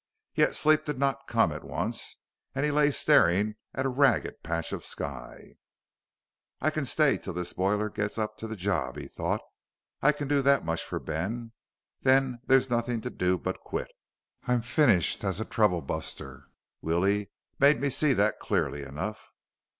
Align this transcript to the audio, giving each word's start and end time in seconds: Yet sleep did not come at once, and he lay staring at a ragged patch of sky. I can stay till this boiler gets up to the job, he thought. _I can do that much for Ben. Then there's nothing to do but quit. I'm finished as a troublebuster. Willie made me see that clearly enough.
Yet 0.33 0.55
sleep 0.55 0.83
did 0.83 0.97
not 0.97 1.27
come 1.27 1.51
at 1.51 1.63
once, 1.63 2.15
and 2.55 2.65
he 2.65 2.71
lay 2.71 2.89
staring 2.89 3.53
at 3.75 3.85
a 3.85 3.89
ragged 3.89 4.41
patch 4.41 4.73
of 4.73 4.83
sky. 4.83 5.57
I 6.59 6.71
can 6.71 6.85
stay 6.85 7.19
till 7.19 7.33
this 7.33 7.53
boiler 7.53 7.87
gets 7.87 8.17
up 8.17 8.35
to 8.37 8.47
the 8.47 8.55
job, 8.55 8.95
he 8.97 9.07
thought. 9.07 9.41
_I 10.01 10.17
can 10.17 10.27
do 10.27 10.41
that 10.41 10.65
much 10.65 10.83
for 10.83 10.97
Ben. 10.99 11.51
Then 12.01 12.39
there's 12.47 12.67
nothing 12.67 13.01
to 13.01 13.11
do 13.11 13.37
but 13.37 13.59
quit. 13.59 13.91
I'm 14.47 14.63
finished 14.63 15.23
as 15.23 15.39
a 15.39 15.45
troublebuster. 15.45 16.45
Willie 16.81 17.29
made 17.59 17.79
me 17.79 17.91
see 17.91 18.13
that 18.13 18.39
clearly 18.39 18.81
enough. 18.81 19.27